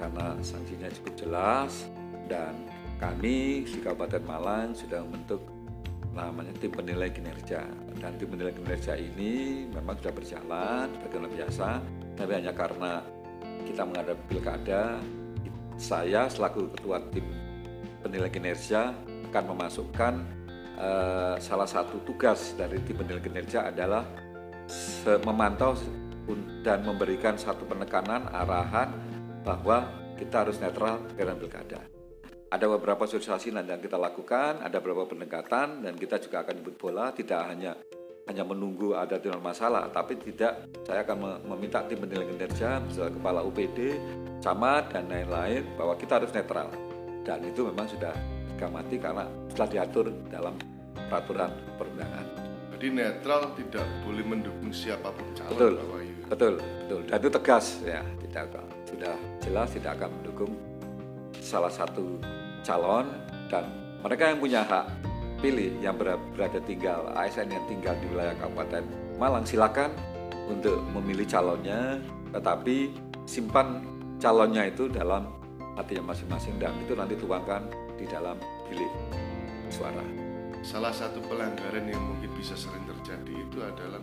karena 0.00 0.36
sanksinya 0.40 0.88
cukup 1.00 1.14
jelas 1.16 1.88
dan 2.28 2.56
kami 2.96 3.68
di 3.68 3.78
Kabupaten 3.84 4.22
Malang 4.24 4.72
sudah 4.72 5.04
membentuk 5.04 5.53
namanya 6.14 6.54
tim 6.62 6.70
penilai 6.70 7.10
kinerja 7.10 7.66
dan 7.98 8.12
tim 8.16 8.30
penilai 8.30 8.54
kinerja 8.54 8.94
ini 8.94 9.66
memang 9.74 9.98
sudah 9.98 10.14
berjalan 10.14 10.86
bagaimana 11.02 11.30
biasa 11.34 11.68
tapi 12.14 12.30
hanya 12.30 12.54
karena 12.54 13.02
kita 13.66 13.82
menghadapi 13.82 14.22
pilkada, 14.30 15.00
saya 15.74 16.30
selaku 16.30 16.70
ketua 16.78 17.02
tim 17.10 17.26
penilai 18.04 18.30
kinerja 18.30 18.94
akan 19.32 19.44
memasukkan 19.50 20.14
uh, 20.78 21.34
salah 21.42 21.66
satu 21.66 21.98
tugas 22.06 22.54
dari 22.54 22.78
tim 22.86 22.94
penilai 22.94 23.22
kinerja 23.22 23.74
adalah 23.74 24.06
memantau 25.26 25.76
dan 26.64 26.80
memberikan 26.88 27.36
satu 27.36 27.68
penekanan 27.68 28.24
arahan 28.32 28.88
bahwa 29.44 29.84
kita 30.16 30.46
harus 30.46 30.56
netral 30.56 30.96
dalam 31.20 31.36
pilkada. 31.36 31.84
Ada 32.54 32.70
beberapa 32.70 33.02
sosialisasi 33.02 33.50
yang 33.50 33.82
kita 33.82 33.98
lakukan, 33.98 34.62
ada 34.62 34.78
beberapa 34.78 35.10
pendekatan 35.10 35.82
dan 35.82 35.98
kita 35.98 36.22
juga 36.22 36.46
akan 36.46 36.62
jemput 36.62 36.78
bola 36.78 37.10
tidak 37.10 37.50
hanya 37.50 37.74
hanya 38.30 38.46
menunggu 38.46 38.94
ada 38.94 39.18
tidak 39.18 39.42
masalah, 39.42 39.90
tapi 39.90 40.14
tidak 40.22 40.70
saya 40.86 41.02
akan 41.02 41.42
meminta 41.50 41.82
tim 41.90 41.98
penilai 41.98 42.30
kinerja, 42.30 42.78
misalnya 42.78 43.10
kepala 43.10 43.42
UPD, 43.42 43.98
camat 44.38 44.86
dan 44.94 45.10
lain-lain 45.10 45.66
bahwa 45.74 45.98
kita 45.98 46.22
harus 46.22 46.30
netral. 46.30 46.70
Dan 47.26 47.42
itu 47.42 47.66
memang 47.66 47.90
sudah 47.90 48.14
digamati 48.54 49.02
karena 49.02 49.26
sudah 49.50 49.68
diatur 49.74 50.06
dalam 50.30 50.54
peraturan 51.10 51.50
perundangan. 51.74 52.26
Jadi 52.78 52.86
netral 52.94 53.50
tidak 53.58 53.86
boleh 54.06 54.22
mendukung 54.30 54.70
siapa 54.70 55.10
pun 55.10 55.26
calon 55.34 55.58
betul, 55.58 55.74
Betul, 56.30 56.54
betul. 56.62 57.00
Dan 57.10 57.16
itu 57.18 57.30
tegas 57.34 57.66
ya, 57.82 58.00
tidak 58.22 58.62
sudah 58.86 59.14
jelas 59.42 59.68
tidak 59.74 59.98
akan 59.98 60.10
mendukung 60.22 60.54
salah 61.44 61.68
satu 61.68 62.16
calon 62.64 63.06
dan 63.52 63.68
mereka 64.00 64.32
yang 64.32 64.40
punya 64.40 64.60
hak 64.64 64.88
pilih 65.44 65.76
yang 65.84 66.00
berada 66.00 66.58
tinggal 66.64 67.04
ASN 67.12 67.52
yang 67.52 67.64
tinggal 67.68 67.92
di 68.00 68.08
wilayah 68.08 68.32
Kabupaten 68.40 68.84
Malang 69.20 69.44
silakan 69.44 69.92
untuk 70.48 70.80
memilih 70.96 71.28
calonnya 71.28 72.00
tetapi 72.32 72.90
simpan 73.28 73.84
calonnya 74.18 74.66
itu 74.66 74.88
dalam 74.88 75.28
hatinya 75.76 76.10
masing-masing 76.10 76.56
dan 76.58 76.72
itu 76.80 76.96
nanti 76.96 77.14
tuangkan 77.18 77.62
di 77.94 78.06
dalam 78.08 78.38
bilik 78.66 78.90
suara. 79.70 80.02
Salah 80.64 80.94
satu 80.94 81.20
pelanggaran 81.28 81.84
yang 81.92 82.00
mungkin 82.00 82.32
bisa 82.40 82.56
sering 82.56 82.88
terjadi 82.88 83.34
itu 83.36 83.58
adalah 83.60 84.00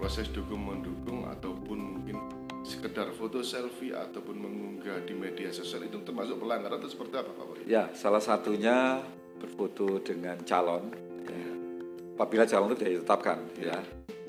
proses 0.00 0.30
dukung 0.32 0.64
mendukung 0.64 1.28
ataupun 1.28 1.78
mungkin 1.78 2.16
sekedar 2.62 3.10
foto 3.10 3.42
selfie 3.42 3.90
ataupun 3.90 4.38
mengunggah 4.38 5.02
di 5.02 5.14
media 5.18 5.50
sosial 5.50 5.86
itu 5.86 5.98
termasuk 6.06 6.38
pelanggaran 6.38 6.78
atau 6.78 6.90
seperti 6.90 7.14
apa 7.18 7.30
Pak 7.34 7.44
Wali? 7.46 7.64
Ya, 7.66 7.90
salah 7.92 8.22
satunya 8.22 9.02
berfoto 9.42 9.98
dengan 9.98 10.38
calon 10.46 10.94
ya. 11.26 11.50
apabila 12.14 12.46
calon 12.46 12.70
itu 12.78 12.86
ditetapkan 12.86 13.38
ya. 13.58 13.74
ya. 13.74 13.78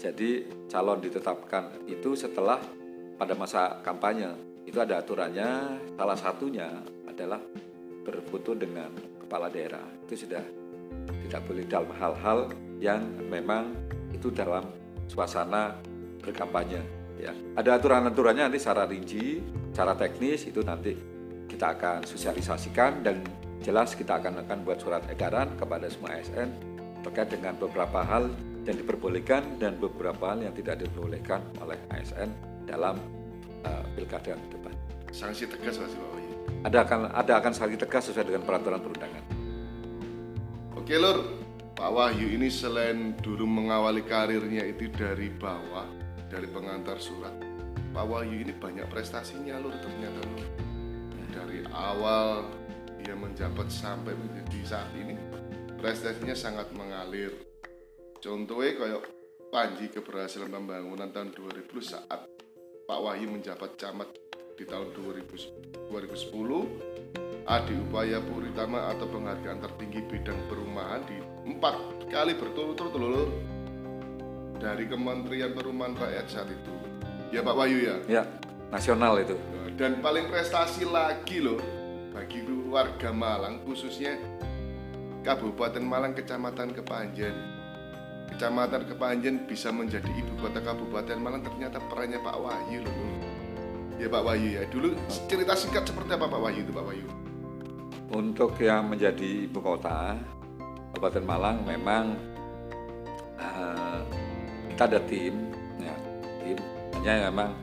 Jadi 0.01 0.43
calon 0.67 0.99
ditetapkan 0.99 1.85
itu 1.85 2.17
setelah 2.17 2.59
pada 3.15 3.37
masa 3.37 3.79
kampanye 3.85 4.33
itu 4.65 4.81
ada 4.81 4.99
aturannya 4.99 5.77
salah 5.93 6.17
satunya 6.17 6.67
adalah 7.05 7.39
berfoto 8.03 8.57
dengan 8.57 8.89
kepala 9.21 9.47
daerah 9.47 9.85
itu 10.09 10.25
sudah 10.25 10.43
tidak 11.29 11.41
boleh 11.45 11.65
dalam 11.69 11.91
hal-hal 12.01 12.39
yang 12.81 13.01
memang 13.29 13.69
itu 14.11 14.33
dalam 14.33 14.65
suasana 15.07 15.77
berkampanye 16.19 17.02
ya 17.19 17.33
ada 17.57 17.77
aturan-aturannya 17.77 18.49
nanti 18.49 18.59
secara 18.61 18.89
rinci 18.89 19.41
secara 19.73 19.93
teknis 19.97 20.49
itu 20.49 20.61
nanti 20.61 20.93
kita 21.49 21.77
akan 21.77 22.05
sosialisasikan 22.05 23.05
dan 23.05 23.21
jelas 23.61 23.95
kita 23.95 24.19
akan 24.19 24.43
akan 24.43 24.57
buat 24.65 24.81
surat 24.81 25.05
edaran 25.07 25.53
kepada 25.55 25.87
semua 25.87 26.17
ASN 26.17 26.49
terkait 27.05 27.29
dengan 27.31 27.55
beberapa 27.59 28.01
hal 28.03 28.31
yang 28.63 28.79
diperbolehkan 28.79 29.59
dan 29.59 29.75
beberapa 29.75 30.33
hal 30.33 30.39
yang 30.43 30.55
tidak 30.55 30.83
diperbolehkan 30.83 31.43
oleh 31.59 31.75
ASN 31.91 32.31
dalam 32.63 32.95
uh, 33.67 33.83
pilkada 33.95 34.39
ke 34.39 34.47
depan. 34.55 34.73
Sanksi 35.11 35.45
tegas 35.45 35.77
masih 35.77 35.99
Pak 35.99 36.09
Wahyu? 36.15 36.35
Ada 36.63 36.77
akan 36.87 36.99
ada 37.11 37.33
akan 37.43 37.53
sanksi 37.53 37.77
tegas 37.77 38.03
sesuai 38.09 38.25
dengan 38.33 38.43
peraturan 38.47 38.79
perundangan. 38.79 39.23
Oke 40.79 40.95
Lur, 40.99 41.43
Pak 41.75 41.89
Wahyu 41.91 42.27
ini 42.33 42.47
selain 42.47 43.15
dulu 43.19 43.47
mengawali 43.47 44.03
karirnya 44.03 44.63
itu 44.67 44.87
dari 44.91 45.31
bawah, 45.31 45.87
dari 46.33 46.49
pengantar 46.49 46.97
surat, 46.97 47.37
Pak 47.93 48.05
Wahyu 48.09 48.41
ini 48.41 48.57
banyak 48.57 48.89
prestasinya 48.89 49.61
Lur 49.61 49.77
ternyata 49.77 50.17
Lur. 50.25 50.41
Dari 51.29 51.61
awal 51.69 52.49
dia 52.97 53.13
menjabat 53.13 53.69
sampai 53.69 54.17
menjadi 54.17 54.59
saat 54.65 54.89
ini 54.97 55.13
prestasinya 55.77 56.33
sangat 56.33 56.73
mengalir. 56.73 57.37
Contohnya 58.17 58.73
kayak 58.73 59.03
Panji 59.53 59.85
keberhasilan 59.93 60.49
pembangunan 60.49 61.13
tahun 61.13 61.29
2000 61.37 61.69
saat 61.85 62.25
Pak 62.89 62.99
Wahyu 63.05 63.29
menjabat 63.29 63.77
camat 63.77 64.09
di 64.57 64.65
tahun 64.65 64.89
2000, 64.97 65.93
2010 65.93 67.45
Adi 67.45 67.75
Upaya 67.77 68.17
Puritama 68.25 68.89
atau 68.89 69.05
penghargaan 69.05 69.61
tertinggi 69.61 70.01
bidang 70.09 70.49
perumahan 70.49 71.05
di 71.05 71.21
empat 71.53 72.09
kali 72.09 72.33
berturut-turut 72.33 72.97
lulur 72.97 73.29
dari 74.63 74.87
Kementerian 74.87 75.51
Perumahan 75.51 75.91
Rakyat 75.99 76.25
saat 76.31 76.47
itu. 76.47 76.71
Ya 77.35 77.43
Pak 77.43 77.51
Wahyu 77.59 77.77
ya? 77.83 77.95
Ya 78.07 78.23
nasional 78.71 79.19
itu. 79.19 79.35
Dan 79.75 79.99
paling 79.99 80.31
prestasi 80.31 80.87
lagi 80.87 81.43
loh 81.43 81.59
bagi 82.15 82.47
warga 82.71 83.11
Malang 83.11 83.59
khususnya 83.67 84.15
Kabupaten 85.27 85.83
Malang 85.83 86.15
Kecamatan 86.15 86.71
Kepanjen. 86.71 87.35
Kecamatan 88.31 88.87
Kepanjen 88.87 89.43
bisa 89.45 89.69
menjadi 89.69 90.07
ibu 90.07 90.33
kota 90.39 90.63
Kabupaten 90.63 91.19
Malang 91.19 91.43
ternyata 91.43 91.83
perannya 91.91 92.23
Pak 92.23 92.37
Wahyu 92.39 92.87
loh. 92.87 92.95
Ya 93.99 94.07
Pak 94.07 94.23
Wahyu 94.23 94.47
ya. 94.57 94.63
Dulu 94.71 94.95
cerita 95.27 95.53
singkat 95.59 95.83
seperti 95.83 96.15
apa 96.15 96.25
Pak 96.31 96.39
Wahyu 96.39 96.63
itu 96.63 96.71
Pak 96.71 96.85
Wahyu? 96.87 97.07
Untuk 98.13 98.55
yang 98.61 98.93
menjadi 98.93 99.49
ibu 99.49 99.59
kota 99.59 100.15
Kabupaten 100.93 101.25
Malang 101.25 101.57
memang 101.65 102.13
uh, 103.41 103.92
kita 104.73 104.89
ada 104.89 105.01
tim 105.05 105.37
ya 105.77 105.95
tim. 106.41 106.57
Hanya 106.97 107.29
memang 107.29 107.53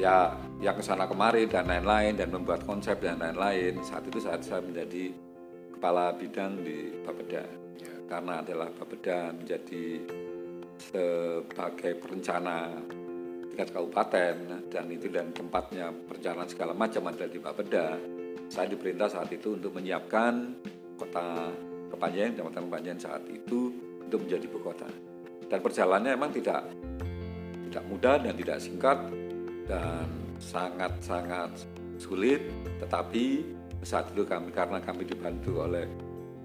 ya 0.00 0.32
yang 0.64 0.72
ke 0.72 0.80
sana 0.80 1.04
kemari 1.04 1.44
dan 1.44 1.68
lain-lain 1.68 2.16
dan 2.16 2.32
membuat 2.32 2.64
konsep 2.64 3.04
dan 3.04 3.20
lain-lain. 3.20 3.84
Saat 3.84 4.08
itu 4.08 4.16
saat 4.16 4.40
saya 4.40 4.64
menjadi 4.64 5.12
kepala 5.76 6.16
bidang 6.16 6.64
di 6.64 6.88
Bapeda. 7.04 7.44
Ya, 7.76 7.94
karena 8.08 8.40
adalah 8.40 8.72
Bapeda 8.72 9.36
menjadi 9.36 10.08
sebagai 10.80 12.00
perencana 12.00 12.72
tingkat 13.52 13.68
kabupaten 13.68 14.34
dan 14.72 14.84
itu 14.88 15.12
dan 15.12 15.36
tempatnya 15.36 15.92
perencanaan 16.08 16.48
segala 16.48 16.72
macam 16.72 17.12
ada 17.12 17.28
di 17.28 17.36
Bapeda. 17.36 17.92
Saya 18.48 18.72
diperintah 18.72 19.12
saat 19.12 19.28
itu 19.36 19.52
untuk 19.60 19.76
menyiapkan 19.76 20.64
kota 20.96 21.52
Kepanjen, 21.92 22.32
Kecamatan 22.32 22.62
Kepanjen 22.72 22.96
saat 22.96 23.22
itu 23.28 23.68
untuk 24.00 24.24
menjadi 24.24 24.48
ibu 24.48 24.60
kota 24.64 25.13
dan 25.48 25.58
perjalanannya 25.60 26.12
memang 26.16 26.32
tidak 26.32 26.62
tidak 27.68 27.84
mudah 27.90 28.16
dan 28.22 28.34
tidak 28.38 28.58
singkat 28.62 28.98
dan 29.66 30.06
sangat-sangat 30.38 31.50
sulit. 31.98 32.46
Tetapi 32.78 33.24
saat 33.82 34.10
itu 34.14 34.22
kami 34.24 34.54
karena 34.54 34.78
kami 34.80 35.04
dibantu 35.04 35.66
oleh 35.66 35.86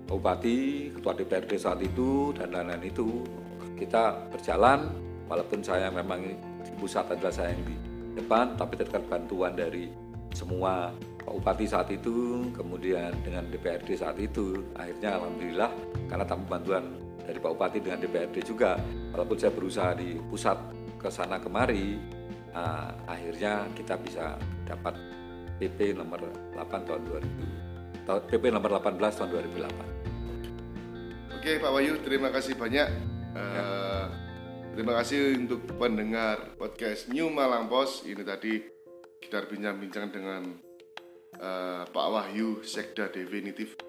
Bupati, 0.10 0.90
Ketua 0.90 1.14
DPRD 1.14 1.54
saat 1.62 1.86
itu 1.86 2.34
dan 2.34 2.50
lain-lain 2.50 2.90
itu 2.90 3.22
kita 3.78 4.18
berjalan. 4.34 4.90
Walaupun 5.30 5.62
saya 5.62 5.94
memang 5.94 6.26
di 6.66 6.72
pusat 6.82 7.06
adalah 7.14 7.30
saya 7.30 7.54
yang 7.54 7.62
di 7.62 7.76
depan 8.18 8.58
tapi 8.58 8.82
tetap 8.82 9.06
bantuan 9.06 9.54
dari 9.54 9.94
semua 10.34 10.90
Pak 11.22 11.30
Bupati 11.38 11.70
saat 11.70 11.94
itu 11.94 12.50
kemudian 12.58 13.14
dengan 13.22 13.46
DPRD 13.54 13.94
saat 13.94 14.18
itu. 14.18 14.66
Akhirnya 14.74 15.22
Alhamdulillah 15.22 15.70
karena 16.10 16.26
tanpa 16.26 16.58
bantuan 16.58 16.90
dari 17.30 17.38
Pak 17.38 17.54
Bupati 17.54 17.78
dengan 17.78 18.02
DPRD 18.02 18.42
juga. 18.42 18.74
Walaupun 19.14 19.38
saya 19.38 19.54
berusaha 19.54 19.94
di 19.94 20.18
pusat 20.18 20.58
ke 21.00 21.08
sana 21.08 21.40
kemari 21.40 21.96
uh, 22.52 22.92
akhirnya 23.08 23.72
kita 23.78 23.96
bisa 24.02 24.36
dapat 24.68 24.98
PP 25.62 25.96
nomor 25.96 26.20
8 26.56 26.88
tahun 26.88 27.02
2000 27.08 28.08
tahun 28.08 28.22
PP 28.28 28.44
nomor 28.52 28.70
18 28.84 29.00
tahun 29.00 29.30
2008 29.32 31.40
Oke 31.40 31.56
Pak 31.56 31.72
Wahyu 31.72 32.04
terima 32.04 32.36
kasih 32.36 32.60
banyak. 32.60 32.88
Ya. 33.32 33.40
uh, 33.40 34.12
terima 34.76 34.92
kasih 35.00 35.40
untuk 35.40 35.64
pendengar 35.80 36.52
podcast 36.60 37.08
New 37.08 37.32
Malang 37.32 37.72
Post. 37.72 38.04
Ini 38.04 38.28
tadi 38.28 38.60
kita 39.24 39.48
bincang-bincang 39.48 40.12
dengan 40.12 40.52
uh, 41.40 41.88
Pak 41.88 42.08
Wahyu 42.12 42.60
Sekda 42.68 43.08
Definitif 43.08 43.80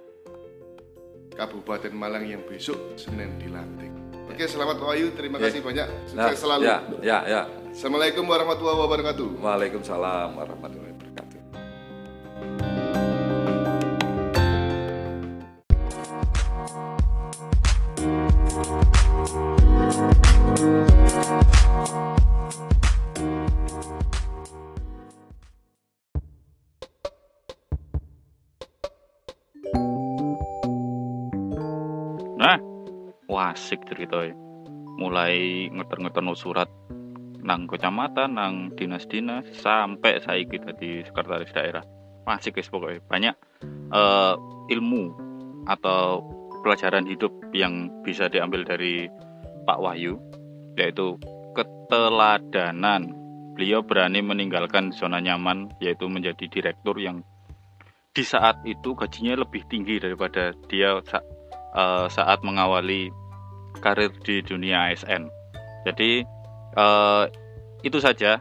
Kabupaten 1.41 1.93
Malang 1.97 2.29
yang 2.29 2.45
besok 2.45 3.01
Senin 3.01 3.41
dilantik. 3.41 3.89
Oke, 4.29 4.45
selamat 4.45 4.77
Wahyu. 4.85 5.17
Terima 5.17 5.41
ya. 5.41 5.49
kasih 5.49 5.61
banyak. 5.65 5.87
Sukses 6.13 6.21
nah, 6.21 6.37
selalu. 6.37 6.63
Ya, 6.69 6.77
ya, 7.01 7.19
ya. 7.25 7.43
Assalamualaikum 7.73 8.29
warahmatullahi 8.29 8.77
wabarakatuh. 8.77 9.41
Waalaikumsalam 9.41 10.37
warahmatullahi 10.37 10.69
wabarakatuh. 10.69 10.90
Wasik 33.51 33.83
cerita 33.91 34.31
mulai 34.95 35.67
ngeter-ngeter 35.75 36.23
surat 36.39 36.71
nang 37.43 37.67
kecamatan 37.67 38.39
nang 38.39 38.55
dinas-dinas 38.79 39.43
sampai 39.59 40.23
saya 40.23 40.47
kita 40.47 40.71
di 40.79 41.03
sekretaris 41.03 41.51
daerah. 41.51 41.83
Masih 42.23 42.55
guys 42.55 42.71
pokoknya 42.71 43.03
banyak 43.11 43.35
uh, 43.91 44.39
ilmu 44.71 45.11
atau 45.67 46.23
pelajaran 46.63 47.11
hidup 47.11 47.35
yang 47.51 47.91
bisa 48.07 48.31
diambil 48.31 48.63
dari 48.63 49.11
Pak 49.67 49.79
Wahyu 49.83 50.15
yaitu 50.79 51.19
keteladanan. 51.59 53.19
Beliau 53.59 53.83
berani 53.83 54.23
meninggalkan 54.23 54.95
zona 54.95 55.19
nyaman 55.19 55.75
yaitu 55.83 56.07
menjadi 56.07 56.47
direktur 56.47 56.95
yang 57.03 57.27
di 58.15 58.23
saat 58.23 58.63
itu 58.63 58.95
gajinya 58.95 59.43
lebih 59.43 59.67
tinggi 59.67 59.99
daripada 59.99 60.55
dia 60.71 61.03
uh, 61.03 62.07
saat 62.07 62.39
mengawali 62.47 63.11
karir 63.79 64.11
di 64.27 64.43
dunia 64.43 64.91
ASN 64.91 65.31
jadi 65.85 66.25
uh, 66.77 67.25
itu 67.81 67.99
saja. 68.01 68.41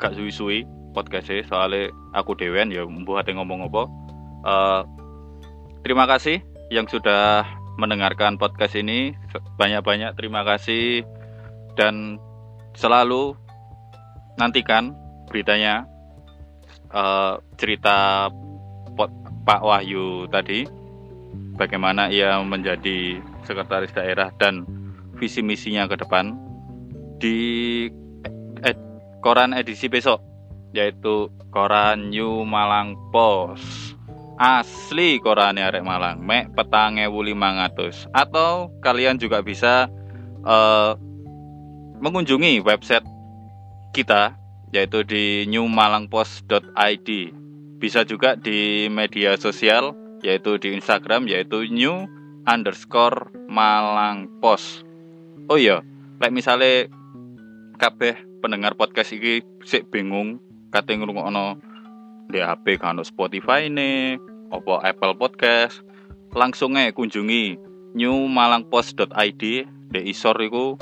Gak 0.00 0.16
suwi-suwi 0.16 0.64
podcastnya 0.96 1.44
soalnya 1.46 1.92
aku 2.16 2.34
dewen 2.36 2.72
ya 2.72 2.84
membuat 2.84 3.28
ngomong 3.28 3.68
apa. 3.68 3.82
Uh, 4.42 4.80
terima 5.86 6.08
kasih 6.08 6.42
yang 6.72 6.88
sudah 6.88 7.44
mendengarkan 7.76 8.40
podcast 8.40 8.74
ini. 8.76 9.14
Banyak-banyak 9.60 10.16
terima 10.16 10.42
kasih. 10.42 11.04
Dan 11.76 12.20
selalu 12.76 13.36
nantikan 14.36 14.96
beritanya 15.28 15.88
uh, 16.92 17.40
cerita 17.56 18.28
pot, 18.96 19.12
Pak 19.44 19.60
Wahyu 19.60 20.28
tadi. 20.28 20.68
Bagaimana 21.56 22.12
ia 22.12 22.40
menjadi 22.44 23.20
sekretaris 23.44 23.94
daerah 23.94 24.30
dan 24.38 24.66
visi 25.18 25.44
misinya 25.44 25.86
ke 25.86 25.98
depan 26.00 26.34
di 27.22 27.38
eh, 28.66 28.76
koran 29.22 29.54
edisi 29.54 29.86
besok 29.86 30.18
yaitu 30.72 31.28
koran 31.52 32.10
New 32.10 32.42
Malang 32.48 32.96
Post. 33.12 33.94
Asli 34.40 35.22
koran 35.22 35.60
arek 35.60 35.84
Malang 35.86 36.18
mek 36.24 36.50
petange 36.56 37.06
wuli 37.06 37.36
mangatus 37.36 38.10
atau 38.10 38.72
kalian 38.82 39.20
juga 39.20 39.38
bisa 39.44 39.86
uh, 40.42 40.98
mengunjungi 42.02 42.58
website 42.64 43.06
kita 43.94 44.34
yaitu 44.72 45.04
di 45.06 45.46
newmalangpost.id 45.46 47.08
bisa 47.78 48.02
juga 48.02 48.34
di 48.34 48.88
media 48.90 49.36
sosial 49.38 49.94
yaitu 50.24 50.58
di 50.58 50.74
Instagram 50.74 51.28
yaitu 51.28 51.68
new 51.70 52.08
underscore 52.48 53.30
Malang 53.48 54.28
Post 54.42 54.86
oh 55.50 55.58
iya 55.58 55.82
like 56.18 56.34
misalnya 56.34 56.88
kabeh 57.78 58.14
pendengar 58.42 58.74
podcast 58.78 59.14
ini 59.14 59.42
sik 59.62 59.90
bingung 59.90 60.38
kate 60.70 60.94
ngrungokno 60.94 61.58
di 62.32 62.40
HP 62.40 62.80
kan 62.80 62.98
Spotify 63.04 63.68
ini 63.68 64.16
opo 64.52 64.80
Apple 64.80 65.16
Podcast 65.18 65.84
langsung 66.32 66.80
aja 66.80 66.92
kunjungi 66.96 67.60
newmalangpost.id 67.92 69.42
di 69.92 70.00
isor 70.08 70.36
iku 70.40 70.80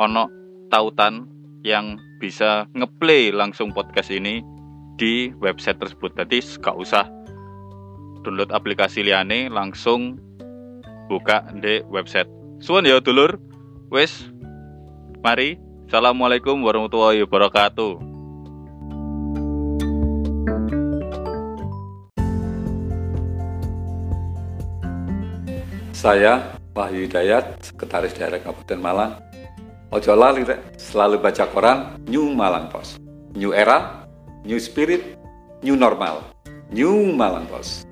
ono 0.00 0.24
tautan 0.72 1.28
yang 1.62 2.00
bisa 2.18 2.66
ngeplay 2.72 3.30
langsung 3.30 3.70
podcast 3.70 4.08
ini 4.08 4.40
di 4.96 5.30
website 5.38 5.78
tersebut. 5.78 6.16
Jadi 6.16 6.40
gak 6.58 6.74
usah 6.74 7.06
download 8.24 8.50
aplikasi 8.50 9.04
liane 9.04 9.52
langsung 9.52 10.16
buka 11.12 11.44
di 11.52 11.84
website. 11.92 12.28
Suwun 12.64 12.88
ya 12.88 12.96
dulur. 13.04 13.36
Wes 13.92 14.24
mari 15.20 15.60
Assalamualaikum 15.92 16.56
warahmatullahi 16.64 17.20
wabarakatuh. 17.28 18.00
Saya 25.92 26.56
Wahyu 26.72 27.04
Hidayat, 27.04 27.60
Sekretaris 27.60 28.16
Daerah 28.16 28.40
Kabupaten 28.40 28.80
Malang. 28.80 29.20
Ojo 29.92 30.16
lali 30.16 30.48
selalu 30.80 31.20
baca 31.20 31.44
koran 31.52 32.00
New 32.08 32.32
Malang 32.32 32.72
Post. 32.72 32.96
New 33.36 33.52
Era, 33.52 34.08
New 34.48 34.56
Spirit, 34.56 35.20
New 35.60 35.76
Normal. 35.76 36.24
New 36.72 37.12
Malang 37.12 37.44
Post. 37.52 37.91